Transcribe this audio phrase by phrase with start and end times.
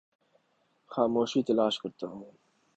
[0.91, 2.31] خاموشی تلاش کرتا ہوں